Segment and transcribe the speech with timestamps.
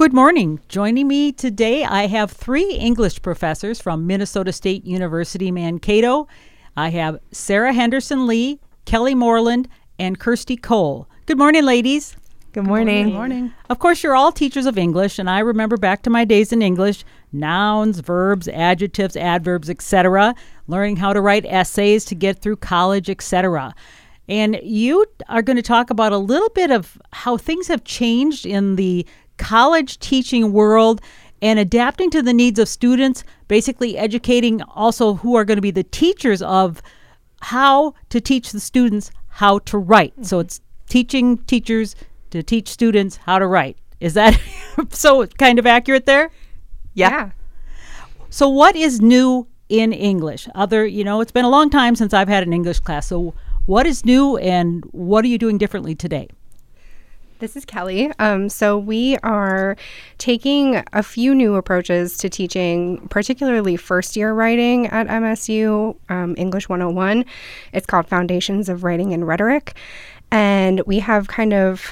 [0.00, 0.60] Good morning.
[0.66, 6.26] Joining me today, I have three English professors from Minnesota State University Mankato.
[6.74, 9.68] I have Sarah Henderson Lee, Kelly Moreland,
[9.98, 11.06] and Kirsty Cole.
[11.26, 12.16] Good morning, ladies.
[12.52, 13.08] Good morning.
[13.08, 13.52] Good morning.
[13.68, 16.62] Of course, you're all teachers of English, and I remember back to my days in
[16.62, 20.34] English nouns, verbs, adjectives, adverbs, etc.,
[20.66, 23.74] learning how to write essays to get through college, etc.
[24.30, 28.46] And you are going to talk about a little bit of how things have changed
[28.46, 29.04] in the
[29.40, 31.00] college teaching world
[31.42, 35.70] and adapting to the needs of students, basically educating also who are going to be
[35.70, 36.82] the teachers of
[37.40, 40.12] how to teach the students how to write.
[40.12, 40.24] Mm-hmm.
[40.24, 41.96] So it's teaching teachers
[42.30, 43.78] to teach students how to write.
[43.98, 44.38] Is that
[44.90, 46.30] so kind of accurate there?
[46.92, 47.10] Yeah.
[47.10, 47.30] yeah.
[48.28, 50.48] So what is new in English?
[50.54, 53.06] Other, you know, it's been a long time since I've had an English class.
[53.06, 56.28] So what is new and what are you doing differently today?
[57.40, 58.12] This is Kelly.
[58.18, 59.74] Um, so, we are
[60.18, 66.68] taking a few new approaches to teaching, particularly first year writing at MSU, um, English
[66.68, 67.24] 101.
[67.72, 69.74] It's called Foundations of Writing and Rhetoric.
[70.30, 71.90] And we have kind of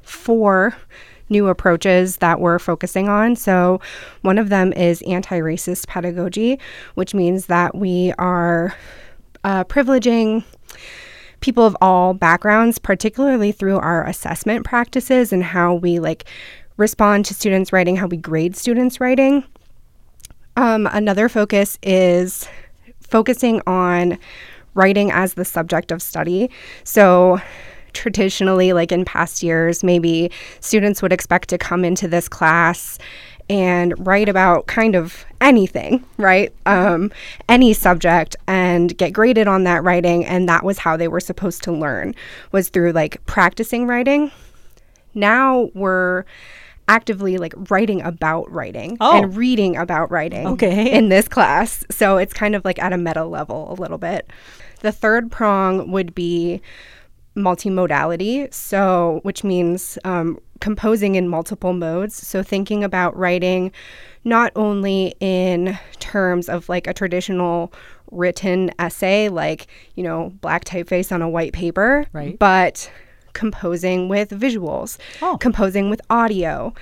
[0.00, 0.74] four
[1.28, 3.36] new approaches that we're focusing on.
[3.36, 3.82] So,
[4.22, 6.58] one of them is anti racist pedagogy,
[6.94, 8.74] which means that we are
[9.44, 10.42] uh, privileging
[11.46, 16.24] people of all backgrounds, particularly through our assessment practices and how we like
[16.76, 19.44] respond to students writing, how we grade students writing.
[20.56, 22.48] Um, another focus is
[23.00, 24.18] focusing on
[24.74, 26.50] writing as the subject of study.
[26.82, 27.40] So,
[27.92, 32.98] traditionally, like in past years, maybe students would expect to come into this class
[33.48, 36.52] and write about kind of anything, right?
[36.66, 37.12] Um,
[37.48, 40.24] any subject and get graded on that writing.
[40.24, 42.14] And that was how they were supposed to learn,
[42.52, 44.30] was through like practicing writing.
[45.14, 46.24] Now we're
[46.88, 49.22] actively like writing about writing oh.
[49.22, 50.92] and reading about writing okay.
[50.92, 51.84] in this class.
[51.90, 54.30] So it's kind of like at a meta level a little bit.
[54.80, 56.60] The third prong would be
[57.36, 62.14] multimodality, so which means um, composing in multiple modes.
[62.14, 63.72] So thinking about writing
[64.24, 67.72] not only in terms of like a traditional
[68.10, 72.38] written essay, like you know black typeface on a white paper, right.
[72.38, 72.90] but
[73.32, 75.36] composing with visuals, oh.
[75.38, 76.72] composing with audio,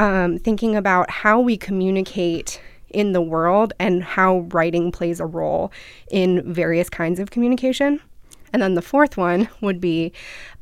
[0.00, 5.70] um, thinking about how we communicate in the world and how writing plays a role
[6.10, 8.00] in various kinds of communication.
[8.52, 10.12] And then the fourth one would be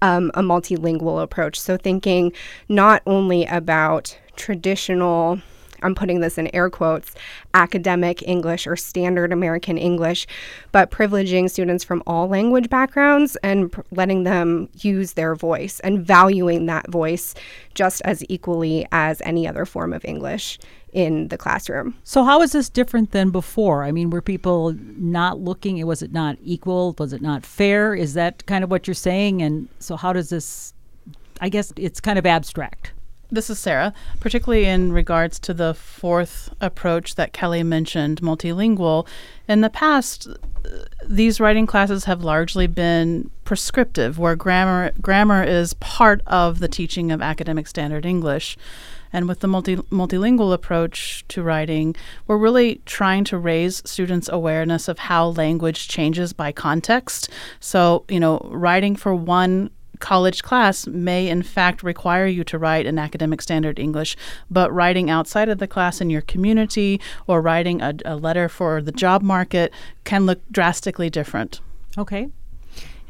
[0.03, 1.59] um, a multilingual approach.
[1.61, 2.33] So thinking
[2.69, 5.41] not only about traditional
[5.83, 7.15] I'm putting this in air quotes,
[7.55, 10.27] academic English or standard American English,
[10.73, 16.05] but privileging students from all language backgrounds and pr- letting them use their voice and
[16.05, 17.35] valuing that voice
[17.75, 20.59] just as equally as any other form of English
[20.93, 21.95] in the classroom.
[22.03, 23.85] So how is this different than before?
[23.85, 26.95] I mean, were people not looking was it not equal?
[26.99, 27.95] Was it not fair?
[27.95, 30.75] Is that kind of what you're saying and so how does this
[31.41, 32.93] I guess it's kind of abstract.
[33.31, 39.07] This is Sarah, particularly in regards to the fourth approach that Kelly mentioned, multilingual.
[39.47, 40.29] In the past,
[41.07, 47.13] these writing classes have largely been prescriptive, where grammar grammar is part of the teaching
[47.13, 48.57] of academic standard English.
[49.13, 51.97] And with the multi, multilingual approach to writing,
[52.27, 57.31] we're really trying to raise students' awareness of how language changes by context.
[57.61, 62.87] So, you know, writing for one college class may in fact require you to write
[62.87, 64.17] an academic standard English,
[64.51, 68.81] but writing outside of the class in your community or writing a, a letter for
[68.83, 69.73] the job market
[70.05, 71.61] can look drastically different.
[71.97, 72.29] Okay.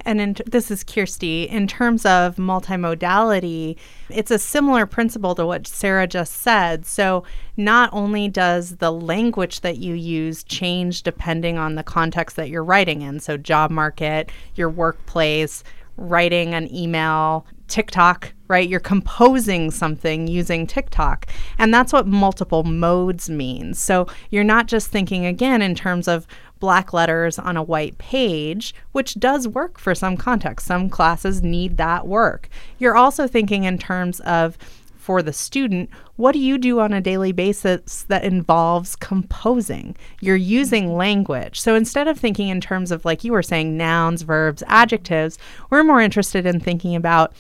[0.04, 1.42] And in, this is Kirsty.
[1.44, 3.76] In terms of multimodality,
[4.08, 6.86] it's a similar principle to what Sarah just said.
[6.86, 7.24] So,
[7.56, 12.64] not only does the language that you use change depending on the context that you're
[12.64, 15.64] writing in, so job market, your workplace,
[15.98, 18.68] writing an email, TikTok, right?
[18.68, 21.26] You're composing something using TikTok.
[21.58, 23.78] And that's what multiple modes means.
[23.78, 26.26] So you're not just thinking again in terms of
[26.60, 30.66] black letters on a white page, which does work for some contexts.
[30.66, 32.48] Some classes need that work.
[32.78, 34.56] You're also thinking in terms of
[35.08, 39.96] for the student, what do you do on a daily basis that involves composing?
[40.20, 40.98] You're using mm-hmm.
[40.98, 41.58] language.
[41.58, 45.38] So instead of thinking in terms of, like you were saying, nouns, verbs, adjectives,
[45.70, 47.32] we're more interested in thinking about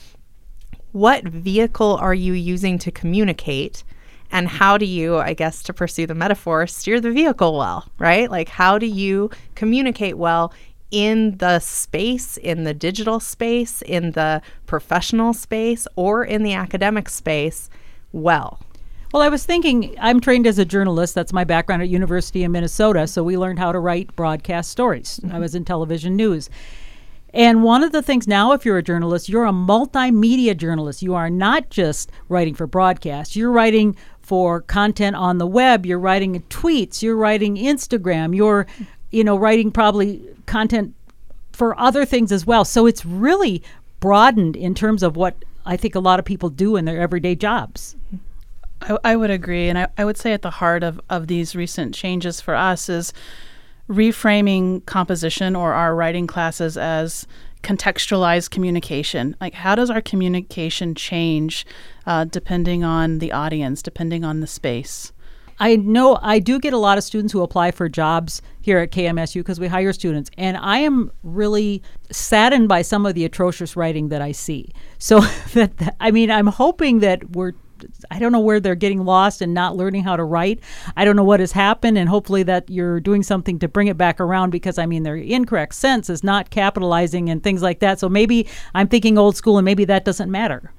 [0.92, 3.84] what vehicle are you using to communicate?
[4.30, 4.56] And mm-hmm.
[4.56, 8.30] how do you, I guess, to pursue the metaphor, steer the vehicle well, right?
[8.30, 10.54] Like, how do you communicate well
[10.90, 17.08] in the space, in the digital space, in the professional space, or in the academic
[17.08, 17.68] space
[18.12, 18.60] well.
[19.12, 21.14] Well, I was thinking, I'm trained as a journalist.
[21.14, 23.06] That's my background at University of Minnesota.
[23.06, 25.18] So we learned how to write broadcast stories.
[25.22, 25.40] I mm-hmm.
[25.40, 26.50] was in television news.
[27.34, 31.02] And one of the things now, if you're a journalist, you're a multimedia journalist.
[31.02, 35.98] You are not just writing for broadcast, you're writing for content on the web, you're
[35.98, 38.66] writing tweets, you're writing Instagram, you're,
[39.10, 40.94] you know, writing probably content
[41.52, 42.64] for other things as well.
[42.64, 43.62] So it's really
[44.00, 45.34] broadened in terms of what
[45.66, 47.96] I think a lot of people do in their everyday jobs.
[48.82, 49.68] I, I would agree.
[49.68, 52.88] And I, I would say at the heart of, of these recent changes for us
[52.88, 53.12] is
[53.88, 57.26] reframing composition or our writing classes as
[57.62, 59.34] contextualized communication.
[59.40, 61.66] Like, how does our communication change
[62.06, 65.12] uh, depending on the audience, depending on the space?
[65.60, 68.92] I know I do get a lot of students who apply for jobs here at
[68.92, 73.76] KMSU because we hire students, and I am really saddened by some of the atrocious
[73.76, 74.72] writing that I see.
[74.98, 75.20] So
[75.54, 77.52] that I mean, I'm hoping that we're
[78.10, 80.60] I don't know where they're getting lost and not learning how to write.
[80.96, 83.96] I don't know what has happened, and hopefully that you're doing something to bring it
[83.96, 88.00] back around because I mean their incorrect sense is not capitalizing and things like that.
[88.00, 90.72] So maybe I'm thinking old school, and maybe that doesn't matter.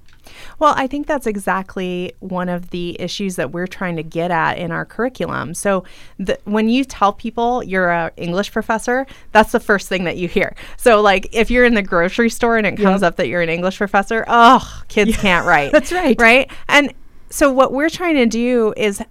[0.60, 4.58] Well, I think that's exactly one of the issues that we're trying to get at
[4.58, 5.54] in our curriculum.
[5.54, 5.84] So,
[6.18, 10.28] the, when you tell people you're an English professor, that's the first thing that you
[10.28, 10.56] hear.
[10.78, 13.10] So, like if you're in the grocery store and it comes yep.
[13.10, 15.72] up that you're an English professor, oh, kids yeah, can't write.
[15.74, 16.20] That's right.
[16.20, 16.52] Right?
[16.68, 16.94] And
[17.30, 19.04] so, what we're trying to do is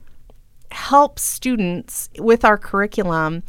[0.70, 3.42] help students with our curriculum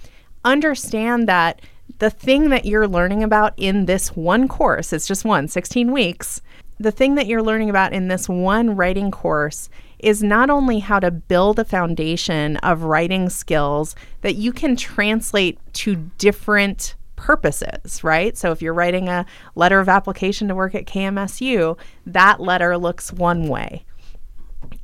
[0.45, 1.61] understand that
[1.99, 6.41] the thing that you're learning about in this one course, it's just one, 16 weeks,
[6.79, 10.99] the thing that you're learning about in this one writing course is not only how
[10.99, 18.37] to build a foundation of writing skills that you can translate to different purposes, right?
[18.37, 23.11] So if you're writing a letter of application to work at KMSU, that letter looks
[23.11, 23.83] one way.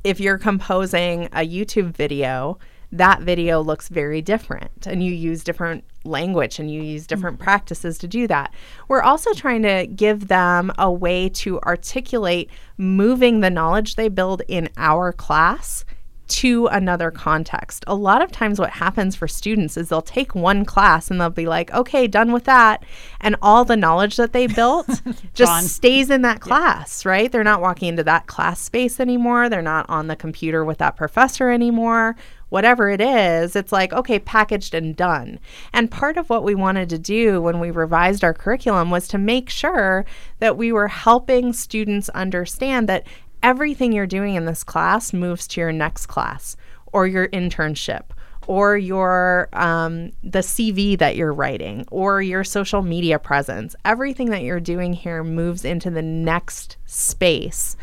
[0.04, 2.58] If you're composing a YouTube video,
[2.92, 7.44] that video looks very different and you use different language and you use different mm-hmm.
[7.44, 8.54] practices to do that.
[8.88, 14.42] We're also trying to give them a way to articulate moving the knowledge they build
[14.48, 15.84] in our class
[16.28, 17.84] to another context.
[17.86, 21.30] A lot of times, what happens for students is they'll take one class and they'll
[21.30, 22.84] be like, okay, done with that.
[23.20, 24.88] And all the knowledge that they built
[25.34, 27.10] just stays in that class, yeah.
[27.10, 27.32] right?
[27.32, 29.48] They're not walking into that class space anymore.
[29.48, 32.16] They're not on the computer with that professor anymore
[32.48, 35.38] whatever it is, it's like, okay, packaged and done.
[35.72, 39.18] And part of what we wanted to do when we revised our curriculum was to
[39.18, 40.04] make sure
[40.38, 43.06] that we were helping students understand that
[43.42, 46.56] everything you're doing in this class moves to your next class
[46.92, 48.02] or your internship
[48.46, 53.74] or your um, the CV that you're writing or your social media presence.
[53.84, 57.76] Everything that you're doing here moves into the next space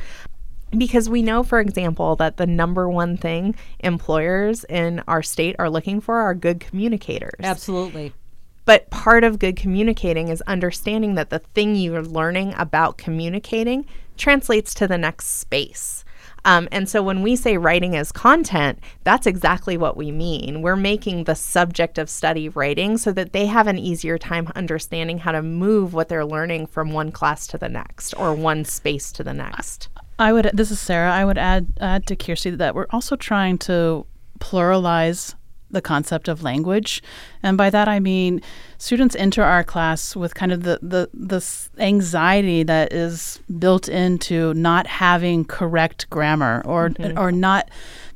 [0.77, 5.69] because we know, for example, that the number one thing employers in our state are
[5.69, 7.39] looking for are good communicators.
[7.41, 8.13] Absolutely.
[8.65, 13.85] But part of good communicating is understanding that the thing you're learning about communicating
[14.17, 16.05] translates to the next space.
[16.45, 20.61] Um, and so when we say writing as content, that's exactly what we mean.
[20.61, 25.19] We're making the subject of study writing so that they have an easier time understanding
[25.19, 29.11] how to move what they're learning from one class to the next or one space
[29.13, 29.87] to the next.
[30.23, 30.49] I would.
[30.53, 31.11] This is Sarah.
[31.11, 34.05] I would add add to Kirsty that we're also trying to
[34.39, 35.35] pluralize
[35.69, 37.03] the concept of language,
[37.41, 38.41] and by that I mean
[38.77, 41.43] students enter our class with kind of the the the
[41.77, 47.19] anxiety that is built into not having correct grammar or mm-hmm.
[47.19, 47.69] or not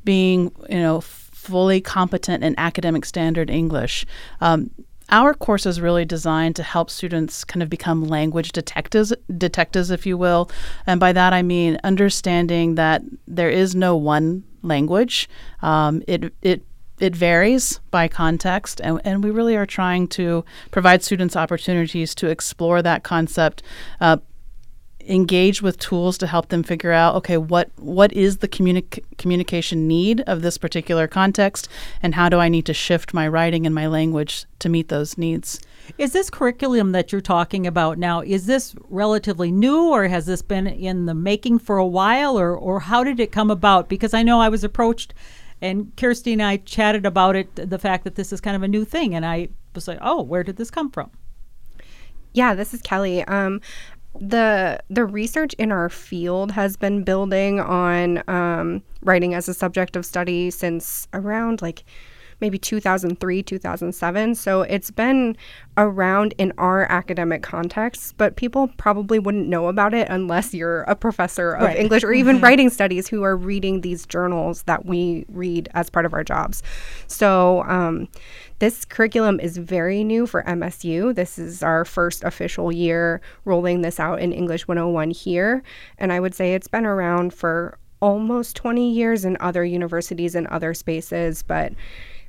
[0.04, 4.06] being you know fully competent in academic standard English.
[4.40, 4.70] Um,
[5.10, 10.06] our course is really designed to help students kind of become language detectives, detectives, if
[10.06, 10.50] you will.
[10.86, 15.28] And by that I mean understanding that there is no one language.
[15.62, 16.62] Um, it it
[17.00, 22.28] it varies by context, and, and we really are trying to provide students opportunities to
[22.28, 23.62] explore that concept,
[24.00, 24.16] uh,
[25.08, 29.88] engage with tools to help them figure out okay what what is the communi- communication
[29.88, 31.68] need of this particular context
[32.02, 35.16] and how do i need to shift my writing and my language to meet those
[35.16, 35.60] needs?
[35.96, 40.42] Is this curriculum that you're talking about now is this relatively new or has this
[40.42, 43.88] been in the making for a while or or how did it come about?
[43.88, 45.14] Because i know i was approached
[45.62, 48.68] and kirsty and i chatted about it the fact that this is kind of a
[48.68, 51.10] new thing and i was like oh where did this come from?
[52.34, 53.24] Yeah, this is Kelly.
[53.24, 53.60] Um,
[54.20, 59.96] the the research in our field has been building on um, writing as a subject
[59.96, 61.84] of study since around like
[62.40, 64.34] maybe 2003, 2007.
[64.34, 65.36] So it's been
[65.76, 70.94] around in our academic context, but people probably wouldn't know about it unless you're a
[70.94, 71.76] professor of Right.
[71.76, 76.06] English or even writing studies who are reading these journals that we read as part
[76.06, 76.62] of our jobs.
[77.08, 78.08] So, um,
[78.58, 81.14] this curriculum is very new for MSU.
[81.14, 85.62] This is our first official year rolling this out in English 101 here.
[85.98, 90.46] And I would say it's been around for almost 20 years in other universities and
[90.48, 91.72] other spaces, but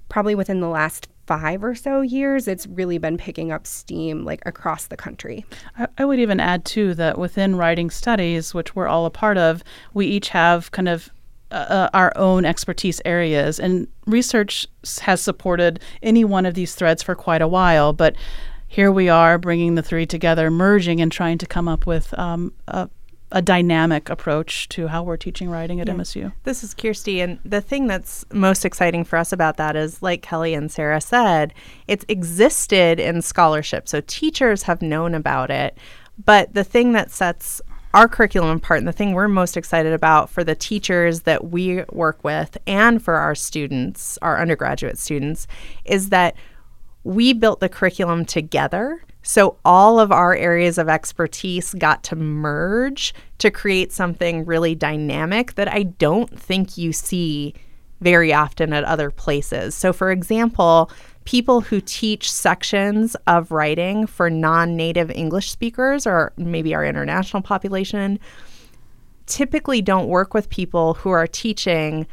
[0.08, 4.42] probably within the last five or so years, it's really been picking up steam like
[4.48, 5.46] across the country.
[5.78, 9.38] I, I would even add too that within writing studies, which we're all a part
[9.38, 11.12] of, we each have kind of
[11.52, 14.68] uh, our own expertise areas, and research
[15.02, 17.94] has supported any one of these threads for quite a while.
[17.94, 18.16] But
[18.68, 22.54] here we are bringing the three together, merging, and trying to come up with um,
[22.68, 22.88] a,
[23.32, 26.32] a dynamic approach to how we're teaching writing at MSU.
[26.44, 30.22] This is Kirsty, and the thing that's most exciting for us about that is, like
[30.22, 31.54] Kelly and Sarah said,
[31.88, 33.88] it's existed in scholarship.
[33.88, 35.76] So teachers have known about it.
[36.24, 37.62] But the thing that sets
[37.94, 41.84] our curriculum part and the thing we're most excited about for the teachers that we
[41.92, 45.48] work with and for our students, our undergraduate students,
[45.86, 46.36] is that
[47.04, 49.04] we built the curriculum together.
[49.24, 55.56] So all of our areas of expertise got to merge to create something really dynamic
[55.56, 57.54] that I don't think you see
[58.02, 59.76] very often at other places.
[59.76, 60.90] So, for example,
[61.26, 67.42] people who teach sections of writing for non native English speakers or maybe our international
[67.42, 68.20] population
[69.26, 72.08] typically don't work with people who are teaching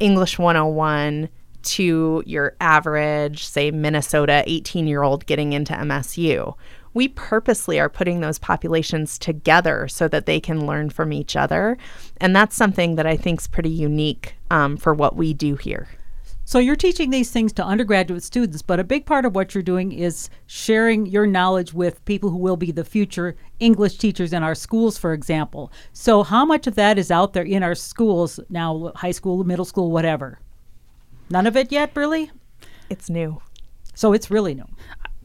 [0.00, 1.28] English 101
[1.62, 6.54] to your average, say, Minnesota 18 year old getting into MSU.
[6.94, 11.76] We purposely are putting those populations together so that they can learn from each other.
[12.18, 15.88] And that's something that I think is pretty unique um, for what we do here.
[16.48, 19.64] So you're teaching these things to undergraduate students, but a big part of what you're
[19.64, 24.44] doing is sharing your knowledge with people who will be the future English teachers in
[24.44, 25.72] our schools, for example.
[25.92, 29.64] So how much of that is out there in our schools now, high school, middle
[29.64, 30.38] school, whatever?
[31.30, 32.30] None of it yet, really?
[32.88, 33.42] It's new.
[33.94, 34.68] So it's really new.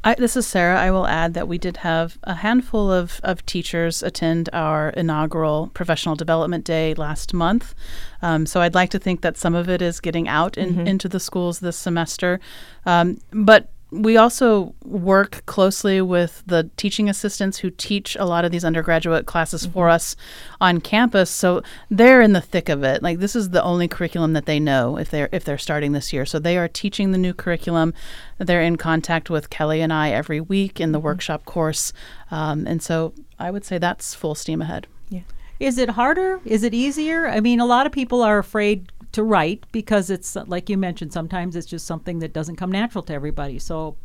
[0.03, 0.79] I, this is Sarah.
[0.79, 5.69] I will add that we did have a handful of, of teachers attend our inaugural
[5.75, 7.75] professional development day last month.
[8.21, 11.07] Um, so I'd like to think that some of it is getting out in, into
[11.07, 12.39] the schools this semester.
[12.85, 18.51] Um, but we also work closely with the teaching assistants who teach a lot of
[18.51, 20.15] these undergraduate classes for us
[20.61, 21.29] on campus.
[21.29, 23.03] So they're in the thick of it.
[23.03, 26.13] Like this is the only curriculum that they know if they're if they're starting this
[26.13, 26.25] year.
[26.25, 27.93] So they are teaching the new curriculum.
[28.37, 31.91] They're in contact with Kelly and I every week in the workshop course,
[32.31, 34.87] um, and so I would say that's full steam ahead.
[35.09, 35.21] Yeah.
[35.59, 36.39] Is it harder?
[36.45, 37.27] Is it easier?
[37.27, 41.13] I mean, a lot of people are afraid to write because it's like you mentioned,
[41.13, 43.59] sometimes it's just something that doesn't come natural to everybody.
[43.59, 43.95] So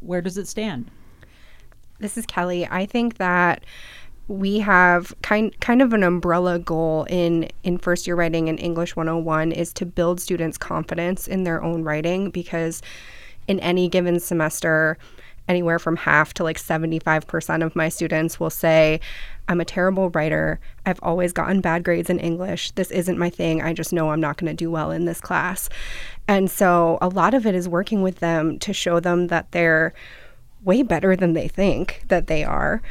[0.00, 0.90] where does it stand?
[1.98, 2.66] This is Kelly.
[2.66, 3.64] I think that
[4.28, 8.96] we have kind kind of an umbrella goal in in first year writing and English
[8.96, 12.82] 101 is to build students confidence in their own writing because
[13.46, 14.98] in any given semester
[15.48, 19.00] anywhere from half to like 75% of my students will say
[19.48, 20.58] I'm a terrible writer.
[20.84, 22.72] I've always gotten bad grades in English.
[22.72, 23.62] This isn't my thing.
[23.62, 25.68] I just know I'm not going to do well in this class.
[26.26, 29.94] And so a lot of it is working with them to show them that they're
[30.64, 32.82] way better than they think that they are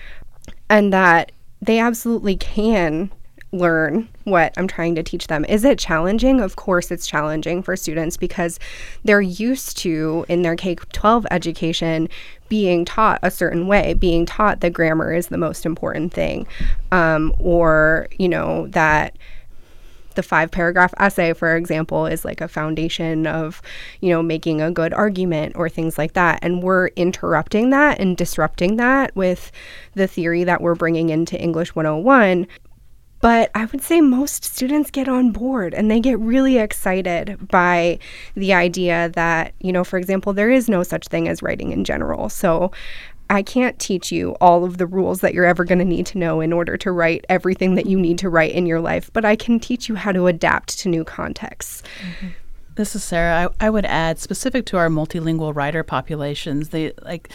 [0.69, 1.31] and that
[1.61, 3.11] they absolutely can
[3.51, 5.45] learn what I'm trying to teach them.
[5.45, 6.41] Is it challenging?
[6.41, 8.59] Of course, it's challenging for students because
[9.03, 12.09] they're used to, in their K 12 education,
[12.49, 16.47] being taught a certain way, being taught that grammar is the most important thing,
[16.91, 19.17] um, or, you know, that
[20.15, 23.61] the five paragraph essay for example is like a foundation of
[24.01, 28.17] you know making a good argument or things like that and we're interrupting that and
[28.17, 29.51] disrupting that with
[29.93, 32.47] the theory that we're bringing into english 101
[33.25, 37.97] but I would say most students get on board and they get really excited by
[38.35, 41.85] the idea that, you know, for example, there is no such thing as writing in
[41.85, 42.29] general.
[42.29, 42.71] So
[43.31, 46.19] I can't teach you all of the rules that you're ever going to need to
[46.19, 49.25] know in order to write everything that you need to write in your life, but
[49.25, 51.81] I can teach you how to adapt to new contexts.
[52.75, 53.49] This is Sarah.
[53.59, 57.31] I, I would add specific to our multilingual writer populations, they like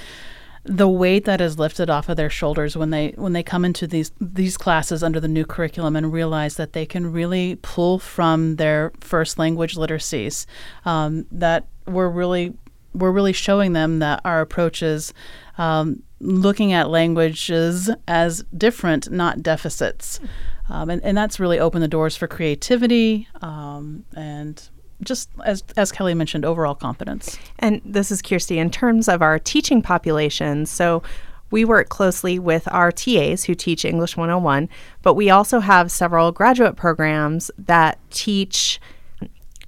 [0.64, 3.86] the weight that is lifted off of their shoulders when they when they come into
[3.86, 8.56] these these classes under the new curriculum and realize that they can really pull from
[8.56, 10.46] their first language literacies.
[10.84, 12.54] Um, that we're really
[12.92, 15.14] we're really showing them that our approach is
[15.58, 20.20] um, looking at languages as different, not deficits.
[20.68, 24.68] Um, and, and that's really opened the doors for creativity um, and
[25.02, 27.38] just as as Kelly mentioned, overall competence.
[27.58, 28.58] And this is Kirsty.
[28.58, 31.02] In terms of our teaching population, so
[31.50, 34.68] we work closely with our TAs who teach English 101,
[35.02, 38.80] but we also have several graduate programs that teach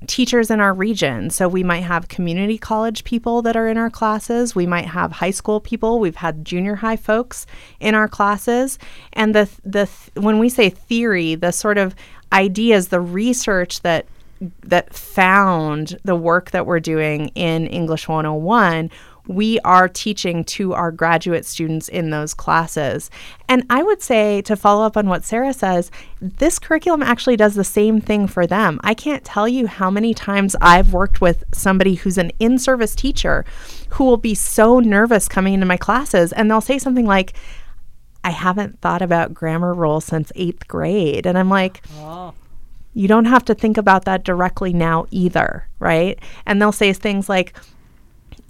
[0.07, 1.31] teachers in our region.
[1.31, 4.55] So we might have community college people that are in our classes.
[4.55, 6.01] We might have high school people.
[6.01, 7.47] We've had junior high folks
[7.81, 8.79] in our classes.
[9.13, 11.95] And the the when we say theory, the sort of
[12.33, 14.07] ideas, the research that
[14.63, 18.91] that found the work that we're doing in English 101
[19.27, 23.11] we are teaching to our graduate students in those classes.
[23.49, 27.55] And I would say, to follow up on what Sarah says, this curriculum actually does
[27.55, 28.81] the same thing for them.
[28.83, 32.95] I can't tell you how many times I've worked with somebody who's an in service
[32.95, 33.45] teacher
[33.91, 37.35] who will be so nervous coming into my classes and they'll say something like,
[38.25, 41.27] I haven't thought about grammar rules since eighth grade.
[41.27, 42.35] And I'm like, oh.
[42.95, 46.19] You don't have to think about that directly now either, right?
[46.47, 47.55] And they'll say things like,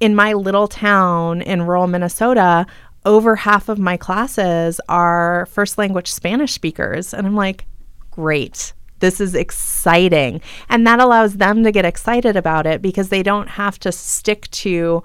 [0.01, 2.67] in my little town in rural Minnesota,
[3.05, 7.15] over half of my classes are first language Spanish speakers.
[7.15, 7.67] And I'm like,
[8.11, 8.73] great.
[8.99, 10.41] This is exciting.
[10.69, 14.51] And that allows them to get excited about it because they don't have to stick
[14.51, 15.03] to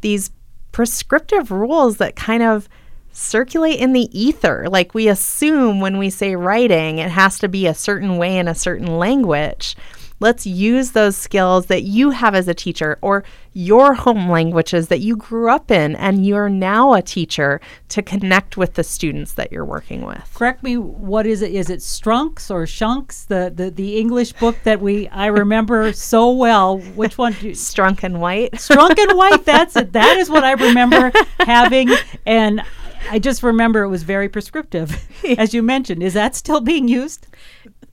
[0.00, 0.30] these
[0.72, 2.68] prescriptive rules that kind of
[3.12, 4.66] circulate in the ether.
[4.68, 8.48] Like we assume when we say writing, it has to be a certain way in
[8.48, 9.76] a certain language.
[10.20, 13.22] Let's use those skills that you have as a teacher or
[13.52, 17.60] your home languages that you grew up in and you're now a teacher
[17.90, 20.28] to connect with the students that you're working with.
[20.34, 21.52] Correct me, what is it?
[21.52, 23.26] Is it Strunks or Shunks?
[23.26, 26.78] The the, the English book that we I remember so well.
[26.78, 27.34] Which one?
[27.34, 28.52] Do you, Strunk and White.
[28.52, 29.92] Strunk and White, that's it.
[29.98, 31.10] That is what I remember
[31.40, 31.88] having
[32.26, 32.62] and
[33.10, 35.06] I just remember it was very prescriptive,
[35.38, 36.02] as you mentioned.
[36.02, 37.26] Is that still being used?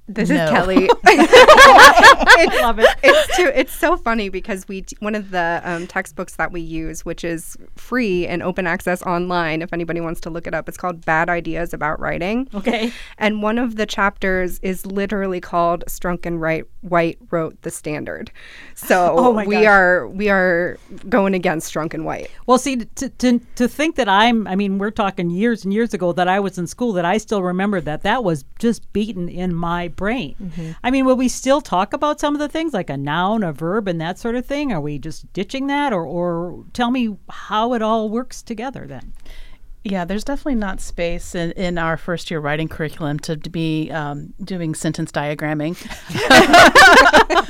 [0.08, 0.44] This no.
[0.44, 0.90] is Kelly.
[1.06, 2.88] I love it.
[3.02, 7.04] It's too, It's so funny because we one of the um, textbooks that we use,
[7.04, 10.78] which is free and open access online, if anybody wants to look it up, it's
[10.78, 12.94] called "Bad Ideas About Writing." Okay.
[13.18, 16.40] And one of the chapters is literally called "Strunk and
[16.82, 18.32] White wrote the standard."
[18.76, 19.66] So oh we gosh.
[19.66, 20.78] are we are
[21.10, 22.30] going against Strunk and White.
[22.46, 25.96] Well, see, to, to to think that I'm, I mean, we're talking years and years
[25.96, 29.28] ago that I was in school that I still remember that that was just beaten
[29.30, 30.36] in my brain.
[30.42, 30.72] Mm-hmm.
[30.84, 33.54] I mean, will we still talk about some of the things like a noun, a
[33.54, 34.72] verb, and that sort of thing?
[34.72, 39.14] Are we just ditching that, or, or tell me how it all works together then?
[39.88, 43.92] Yeah, there's definitely not space in, in our first year writing curriculum to, to be
[43.92, 45.78] um, doing sentence diagramming.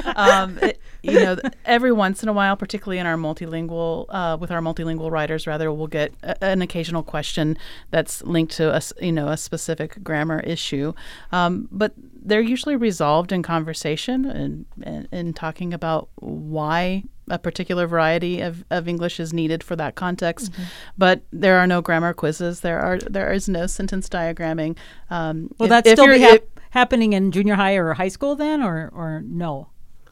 [0.18, 4.52] um, it, you know, every once in a while, particularly in our multilingual, uh, with
[4.52, 7.58] our multilingual writers, rather, we'll get a, an occasional question
[7.92, 10.92] that's linked to a, you know, a specific grammar issue.
[11.32, 17.88] Um, but they're usually resolved in conversation and, and, and talking about why a particular
[17.88, 20.52] variety of, of English is needed for that context.
[20.52, 20.64] Mm-hmm.
[20.98, 22.62] But there are no grammar quizzes.
[22.62, 24.78] There are there is no sentence diagramming.
[25.10, 28.62] Um, Will if, that still be hap- happening in junior high or high school then,
[28.62, 29.70] or or no?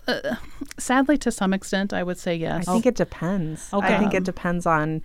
[0.08, 0.36] Uh,
[0.78, 2.68] sadly, to some extent, I would say yes.
[2.68, 3.70] I think it depends.
[3.72, 3.96] Okay.
[3.96, 5.02] I think it depends on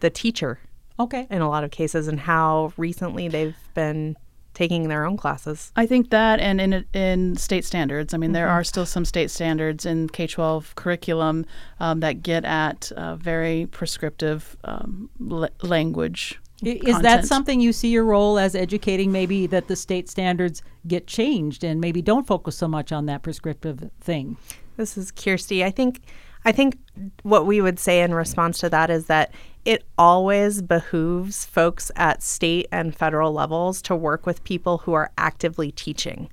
[0.00, 0.58] the teacher.
[1.00, 1.26] Okay.
[1.30, 4.16] In a lot of cases, and how recently they've been
[4.58, 5.72] taking their own classes.
[5.76, 8.12] I think that, and in in state standards.
[8.12, 8.34] I mean, mm-hmm.
[8.34, 11.46] there are still some state standards in K twelve curriculum
[11.78, 16.40] um, that get at uh, very prescriptive um, l- language.
[16.60, 17.02] Is content.
[17.04, 19.12] that something you see your role as educating?
[19.12, 23.22] Maybe that the state standards get changed and maybe don't focus so much on that
[23.22, 24.36] prescriptive thing.
[24.76, 25.64] This is Kirsty.
[25.64, 26.00] I think
[26.44, 26.78] I think
[27.22, 29.30] what we would say in response to that is that
[29.68, 35.12] it always behooves folks at state and federal levels to work with people who are
[35.18, 36.30] actively teaching.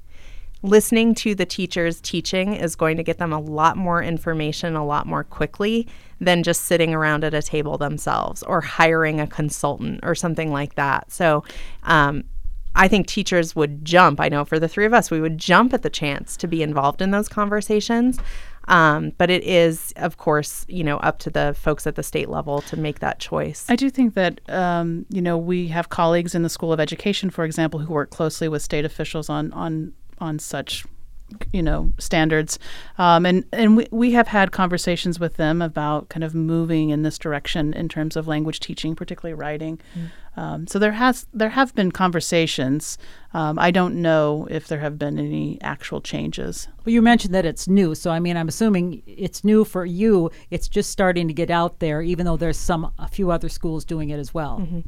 [0.62, 4.86] Listening to the teachers teaching is going to get them a lot more information a
[4.86, 5.86] lot more quickly
[6.21, 10.76] than just sitting around at a table themselves or hiring a consultant or something like
[10.76, 11.12] that.
[11.12, 11.43] So,
[11.84, 12.24] um,
[12.78, 14.19] I think teachers would jump.
[14.19, 16.62] I know for the three of us, we would jump at the chance to be
[16.62, 18.19] involved in those conversations.
[18.67, 22.30] Um, but it is, of course, you know, up to the folks at the state
[22.30, 23.65] level to make that choice.
[23.69, 27.30] I do think that, um, you know, we have colleagues in the School of Education,
[27.30, 30.86] for example, who work closely with state officials on on on such
[31.51, 32.60] you know standards
[32.99, 37.01] um, and and we, we have had conversations with them about kind of moving in
[37.01, 40.10] this direction in terms of language teaching particularly writing mm.
[40.38, 42.98] Um, so there has there have been conversations.
[43.34, 46.69] Um, I don't know if there have been any actual changes.
[46.86, 50.32] Well, you mentioned that it's new, so I mean, I'm assuming it's new for you.
[50.52, 53.84] It's just starting to get out there, even though there's some a few other schools
[53.84, 54.60] doing it as well.
[54.60, 54.82] Mm-hmm.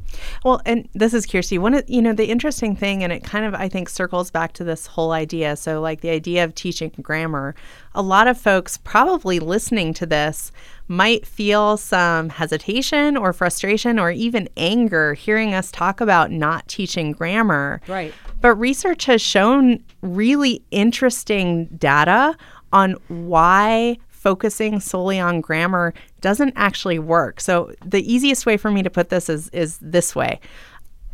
[0.44, 1.58] Well, and this is Kirsty.
[1.58, 4.52] One, of, you know, the interesting thing, and it kind of I think circles back
[4.54, 5.56] to this whole idea.
[5.56, 7.54] So, like the idea of teaching grammar.
[7.94, 10.52] A lot of folks probably listening to this
[10.88, 17.12] might feel some hesitation or frustration or even anger hearing us talk about not teaching
[17.12, 17.80] grammar.
[17.86, 18.12] Right.
[18.40, 22.36] But research has shown really interesting data
[22.72, 27.40] on why focusing solely on grammar doesn't actually work.
[27.40, 30.40] So the easiest way for me to put this is is this way.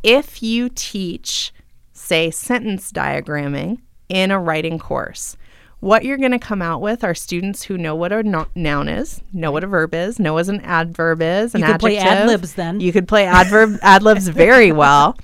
[0.03, 1.53] If you teach
[1.93, 5.37] say sentence diagramming in a writing course,
[5.85, 8.89] what you're going to come out with are students who know what a no- noun
[8.89, 11.81] is, know what a verb is, know what an adverb is, an You could adjective.
[11.81, 12.81] play ad libs then.
[12.81, 15.17] You could play adverb ad libs very well.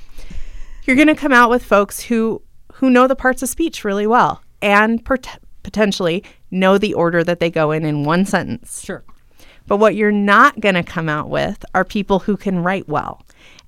[0.84, 2.42] You're going to come out with folks who
[2.74, 7.40] who know the parts of speech really well and pot- potentially know the order that
[7.40, 8.82] they go in in one sentence.
[8.84, 9.02] Sure.
[9.66, 13.22] But what you're not going to come out with are people who can write well.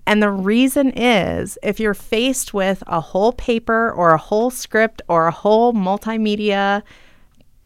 [0.06, 5.00] And the reason is if you're faced with a whole paper or a whole script
[5.08, 6.82] or a whole multimedia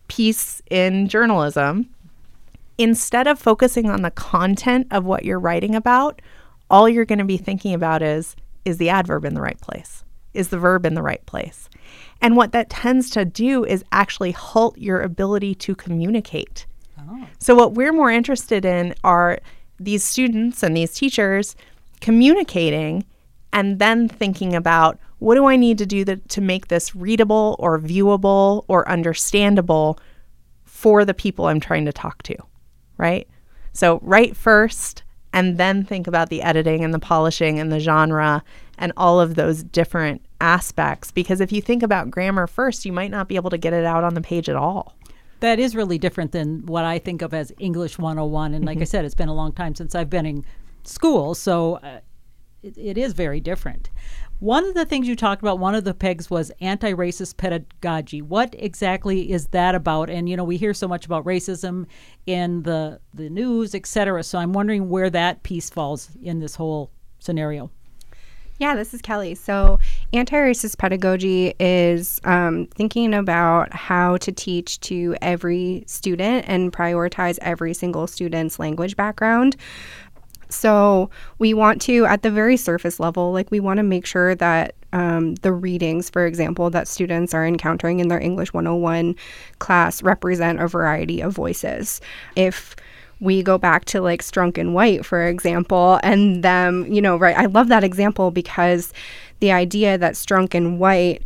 [0.08, 1.88] piece in journalism,
[2.78, 6.20] instead of focusing on the content of what you're writing about,
[6.70, 10.04] all you're going to be thinking about is is the adverb in the right place?
[10.34, 11.70] Is the verb in the right place?
[12.20, 16.66] And what that tends to do is actually halt your ability to communicate.
[16.98, 17.26] Oh.
[17.38, 19.38] So, what we're more interested in are
[19.78, 21.54] these students and these teachers
[22.06, 23.04] communicating
[23.52, 27.56] and then thinking about what do I need to do that, to make this readable
[27.58, 29.98] or viewable or understandable
[30.62, 32.36] for the people I'm trying to talk to,
[32.96, 33.26] right?
[33.72, 38.44] So, write first and then think about the editing and the polishing and the genre
[38.78, 41.10] and all of those different aspects.
[41.10, 43.84] Because if you think about grammar first, you might not be able to get it
[43.84, 44.94] out on the page at all.
[45.40, 48.54] That is really different than what I think of as English 101.
[48.54, 48.82] And like mm-hmm.
[48.82, 50.44] I said, it's been a long time since I've been in
[50.88, 52.00] school, so uh,
[52.62, 53.90] it, it is very different.
[54.38, 58.20] One of the things you talked about, one of the pegs was anti racist pedagogy.
[58.20, 60.10] What exactly is that about?
[60.10, 61.86] And, you know, we hear so much about racism
[62.26, 64.22] in the, the news, et cetera.
[64.22, 67.70] So I'm wondering where that piece falls in this whole scenario.
[68.58, 69.34] Yeah, this is Kelly.
[69.34, 69.78] So,
[70.14, 77.38] anti racist pedagogy is um, thinking about how to teach to every student and prioritize
[77.42, 79.56] every single student's language background.
[80.48, 84.34] So, we want to, at the very surface level, like we want to make sure
[84.36, 89.14] that um, the readings, for example, that students are encountering in their English 101
[89.58, 92.00] class represent a variety of voices.
[92.34, 92.76] If
[93.20, 97.36] we go back to like Strunk and White, for example, and them, you know, right?
[97.36, 98.92] I love that example because
[99.40, 101.22] the idea that Strunk and White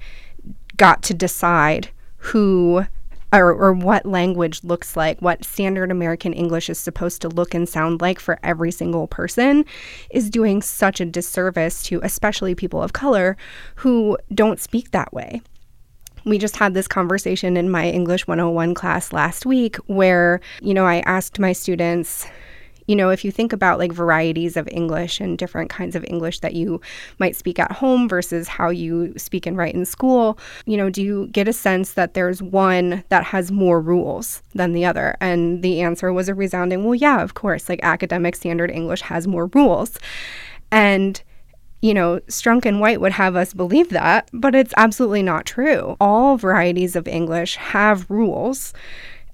[0.76, 2.86] got to decide who
[3.32, 7.68] or, or what language looks like, what standard American English is supposed to look and
[7.68, 9.64] sound like for every single person,
[10.10, 13.36] is doing such a disservice to especially people of color
[13.76, 15.40] who don't speak that way.
[16.24, 20.84] We just had this conversation in my English 101 class last week where, you know,
[20.84, 22.26] I asked my students,
[22.90, 26.40] you know, if you think about like varieties of English and different kinds of English
[26.40, 26.80] that you
[27.20, 31.00] might speak at home versus how you speak and write in school, you know, do
[31.00, 35.16] you get a sense that there's one that has more rules than the other?
[35.20, 39.28] And the answer was a resounding, well, yeah, of course, like academic standard English has
[39.28, 39.96] more rules.
[40.72, 41.22] And
[41.82, 45.96] you know, Strunk and White would have us believe that, but it's absolutely not true.
[46.00, 48.74] All varieties of English have rules,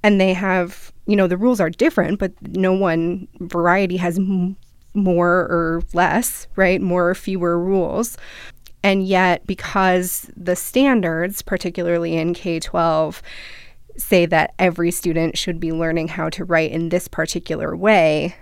[0.02, 4.56] and they have, you know, the rules are different, but no one variety has m-
[4.94, 6.80] more or less, right?
[6.80, 8.16] More or fewer rules.
[8.82, 13.22] And yet, because the standards, particularly in K 12,
[13.96, 18.36] say that every student should be learning how to write in this particular way,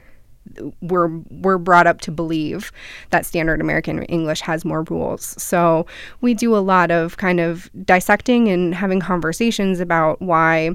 [0.82, 2.70] we're we're brought up to believe
[3.10, 5.40] that standard American English has more rules.
[5.42, 5.86] So
[6.20, 10.72] we do a lot of kind of dissecting and having conversations about why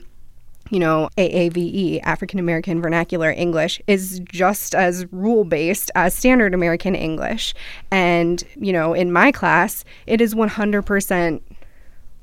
[0.69, 6.95] you know, AAVE, African American Vernacular English, is just as rule based as standard American
[6.95, 7.53] English.
[7.91, 11.41] And, you know, in my class, it is 100%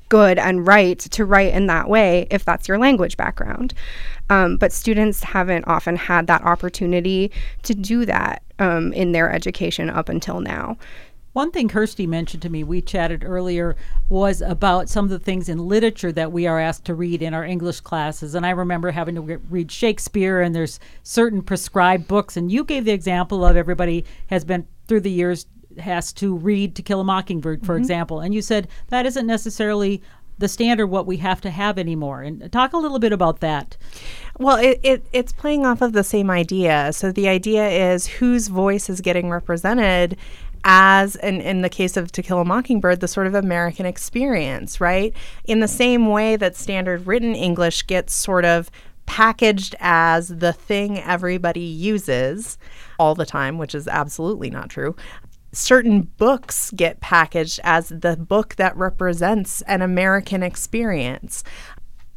[0.09, 3.73] good and right to write in that way if that's your language background.
[4.29, 7.31] Um, but students haven't often had that opportunity
[7.63, 10.77] to do that um, in their education up until now.
[11.37, 13.75] One thing Kirsty mentioned to me, we chatted earlier,
[14.09, 17.35] was about some of the things in literature that we are asked to read in
[17.35, 18.33] our English classes.
[18.33, 22.37] And I remember having to re- read Shakespeare, and there's certain prescribed books.
[22.37, 25.45] And you gave the example of everybody has been through the years
[25.77, 27.81] has to read To Kill a Mockingbird, for mm-hmm.
[27.81, 28.19] example.
[28.19, 30.01] And you said that isn't necessarily
[30.39, 32.21] the standard what we have to have anymore.
[32.21, 33.77] And talk a little bit about that.
[34.39, 36.93] Well, it, it it's playing off of the same idea.
[36.93, 40.17] So the idea is whose voice is getting represented
[40.63, 45.13] as in, the case of To Kill a Mockingbird, the sort of American experience, right?
[45.45, 48.69] In the same way that standard written English gets sort of
[49.05, 52.57] packaged as the thing everybody uses
[52.99, 54.95] all the time, which is absolutely not true.
[55.53, 61.43] Certain books get packaged as the book that represents an American experience.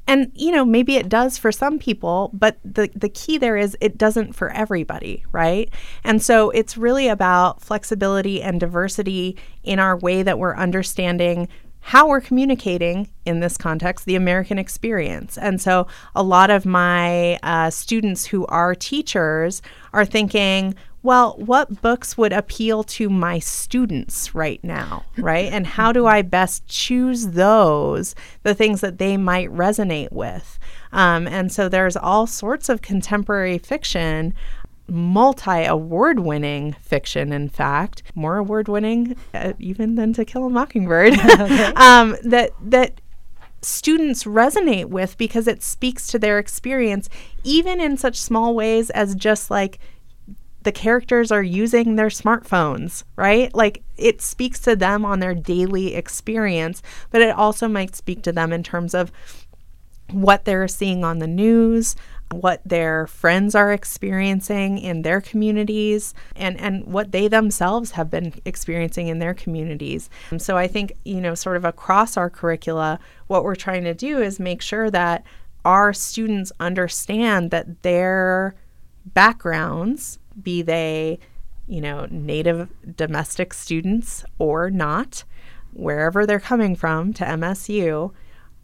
[0.07, 3.77] And you know, maybe it does for some people, but the the key there is
[3.81, 5.73] it doesn't for everybody, right?
[6.03, 11.49] And so it's really about flexibility and diversity in our way that we're understanding
[11.81, 15.39] how we're communicating in this context the American experience.
[15.39, 21.81] And so a lot of my uh, students who are teachers are thinking, well, what
[21.81, 25.51] books would appeal to my students right now, right?
[25.51, 30.59] and how do I best choose those, the things that they might resonate with?
[30.93, 34.35] Um, and so there's all sorts of contemporary fiction
[34.91, 40.51] multi award winning fiction, in fact, more award winning uh, even than To Kill a
[40.51, 41.13] Mockingbird,
[41.77, 43.01] um, that, that
[43.63, 47.09] students resonate with because it speaks to their experience,
[47.45, 49.79] even in such small ways as just like
[50.63, 53.55] the characters are using their smartphones, right?
[53.55, 58.33] Like it speaks to them on their daily experience, but it also might speak to
[58.33, 59.11] them in terms of
[60.11, 61.97] what they're seeing on the news,
[62.33, 68.33] what their friends are experiencing in their communities and and what they themselves have been
[68.45, 70.09] experiencing in their communities.
[70.31, 73.95] And so I think, you know, sort of across our curricula, what we're trying to
[73.95, 75.25] do is make sure that
[75.65, 78.55] our students understand that their
[79.15, 81.19] backgrounds, be they,
[81.67, 85.25] you know, native domestic students or not,
[85.73, 88.13] wherever they're coming from to MSU,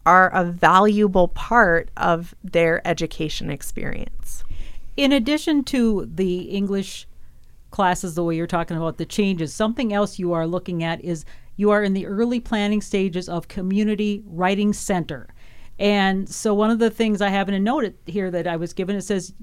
[0.04, 4.44] are a valuable part of their education experience.
[4.96, 7.06] In addition to the English
[7.70, 11.24] classes, the way you're talking about the changes, something else you are looking at is
[11.56, 15.28] you are in the early planning stages of Community Writing Center.
[15.78, 18.72] And so, one of the things I have in a note here that I was
[18.72, 19.34] given, it says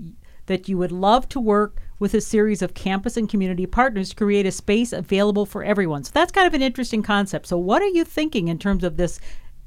[0.47, 4.15] that you would love to work with a series of campus and community partners to
[4.15, 6.03] create a space available for everyone.
[6.03, 7.47] So, that's kind of an interesting concept.
[7.47, 9.19] So, what are you thinking in terms of this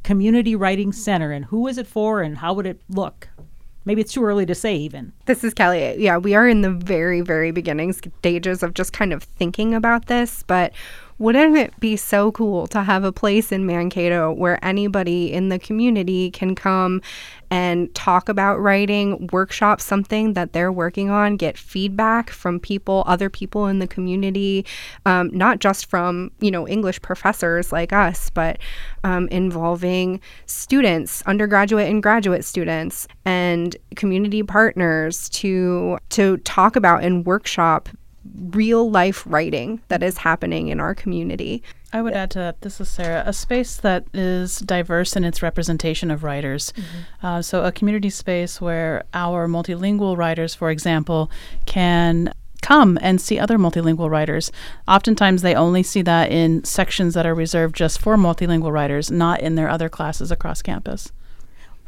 [0.02, 3.28] Community Writing Center and who is it for and how would it look?
[3.86, 5.12] Maybe it's too early to say, even.
[5.26, 5.96] This is Kelly.
[5.96, 10.06] Yeah, we are in the very, very beginning stages of just kind of thinking about
[10.06, 10.72] this, but
[11.18, 15.58] wouldn't it be so cool to have a place in Mankato where anybody in the
[15.58, 17.00] community can come
[17.50, 23.30] and talk about writing, workshop something that they're working on, get feedback from people, other
[23.30, 24.64] people in the community,
[25.04, 28.58] um, not just from, you know, English professors like us, but
[29.04, 37.26] um, involving students, undergraduate and graduate students, and community partners to to talk about and
[37.26, 37.88] workshop
[38.50, 41.62] real life writing that is happening in our community.
[41.96, 45.42] I would add to that, this is Sarah, a space that is diverse in its
[45.42, 46.74] representation of writers.
[46.76, 47.26] Mm-hmm.
[47.26, 51.30] Uh, so, a community space where our multilingual writers, for example,
[51.64, 54.52] can come and see other multilingual writers.
[54.86, 59.40] Oftentimes, they only see that in sections that are reserved just for multilingual writers, not
[59.40, 61.10] in their other classes across campus.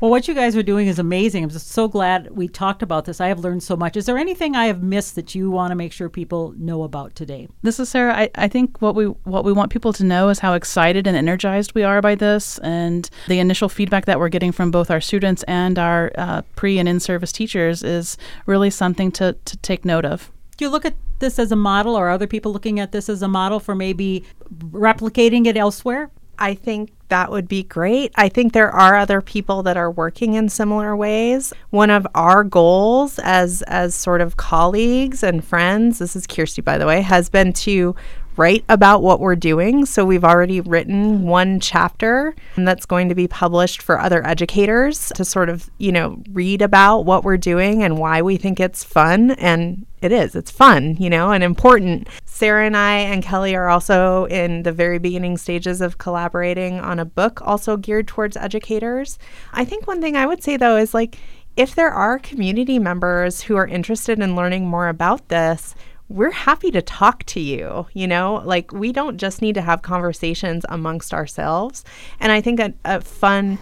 [0.00, 1.42] Well, what you guys are doing is amazing.
[1.42, 3.20] I'm just so glad we talked about this.
[3.20, 3.96] I have learned so much.
[3.96, 7.16] Is there anything I have missed that you want to make sure people know about
[7.16, 7.48] today?
[7.62, 8.16] This is Sarah.
[8.16, 11.16] I, I think what we what we want people to know is how excited and
[11.16, 15.00] energized we are by this, and the initial feedback that we're getting from both our
[15.00, 19.84] students and our uh, pre and in service teachers is really something to to take
[19.84, 20.30] note of.
[20.56, 23.20] Do you look at this as a model, or other people looking at this as
[23.20, 24.24] a model for maybe
[24.70, 26.12] replicating it elsewhere?
[26.38, 28.12] I think that would be great.
[28.16, 31.52] I think there are other people that are working in similar ways.
[31.70, 36.78] One of our goals as as sort of colleagues and friends, this is Kirsty by
[36.78, 37.94] the way, has been to
[38.38, 39.84] write about what we're doing.
[39.84, 45.10] So we've already written one chapter and that's going to be published for other educators
[45.16, 48.84] to sort of, you know, read about what we're doing and why we think it's
[48.84, 50.36] fun and it is.
[50.36, 52.08] It's fun, you know, and important.
[52.38, 57.00] Sarah and I and Kelly are also in the very beginning stages of collaborating on
[57.00, 59.18] a book also geared towards educators.
[59.52, 61.18] I think one thing I would say though is like
[61.56, 65.74] if there are community members who are interested in learning more about this,
[66.08, 67.88] we're happy to talk to you.
[67.92, 71.84] You know, like we don't just need to have conversations amongst ourselves.
[72.20, 73.58] And I think a, a fun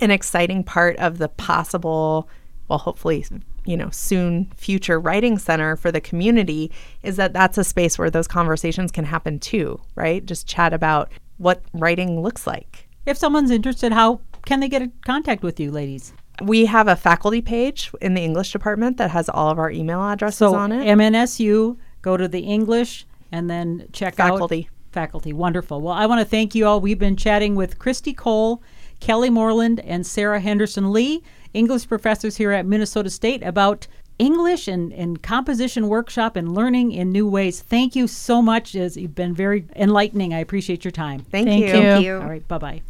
[0.00, 2.28] and exciting part of the possible,
[2.66, 3.24] well, hopefully
[3.64, 6.70] you know, soon future writing center for the community
[7.02, 10.24] is that that's a space where those conversations can happen too, right?
[10.24, 12.88] Just chat about what writing looks like.
[13.06, 16.12] If someone's interested, how can they get in contact with you, ladies?
[16.42, 20.02] We have a faculty page in the English department that has all of our email
[20.02, 20.86] addresses So on it.
[20.86, 24.68] MNSU, go to the English and then check out Faculty.
[24.92, 25.32] Faculty.
[25.32, 25.80] Wonderful.
[25.80, 26.80] Well, I want to thank you all.
[26.80, 28.62] We've been chatting with Christy Cole,
[29.00, 31.22] Kelly Moreland, and Sarah Henderson Lee,
[31.54, 33.86] English professors here at Minnesota State, about
[34.18, 37.60] English and, and composition workshop and learning in new ways.
[37.60, 38.74] Thank you so much.
[38.74, 40.32] It's- You've been very enlightening.
[40.34, 41.20] I appreciate your time.
[41.20, 41.66] Thank, Thank you.
[41.66, 41.72] you.
[41.72, 42.16] Thank you.
[42.16, 42.46] All right.
[42.46, 42.82] Bye bye.